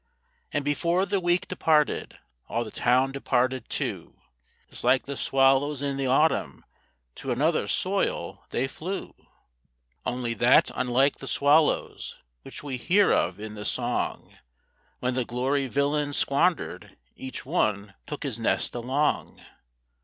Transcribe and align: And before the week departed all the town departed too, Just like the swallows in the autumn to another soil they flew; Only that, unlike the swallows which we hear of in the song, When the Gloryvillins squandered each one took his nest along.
And 0.51 0.65
before 0.65 1.05
the 1.05 1.19
week 1.19 1.47
departed 1.47 2.17
all 2.47 2.63
the 2.63 2.71
town 2.71 3.11
departed 3.11 3.69
too, 3.69 4.19
Just 4.71 4.83
like 4.83 5.03
the 5.03 5.15
swallows 5.15 5.83
in 5.83 5.95
the 5.95 6.07
autumn 6.07 6.65
to 7.13 7.29
another 7.29 7.67
soil 7.67 8.43
they 8.49 8.67
flew; 8.67 9.13
Only 10.03 10.33
that, 10.33 10.71
unlike 10.73 11.17
the 11.17 11.27
swallows 11.27 12.17
which 12.41 12.63
we 12.63 12.77
hear 12.77 13.13
of 13.13 13.39
in 13.39 13.53
the 13.53 13.63
song, 13.63 14.35
When 15.01 15.13
the 15.13 15.23
Gloryvillins 15.23 16.17
squandered 16.17 16.97
each 17.15 17.45
one 17.45 17.93
took 18.07 18.23
his 18.23 18.39
nest 18.39 18.73
along. 18.73 19.45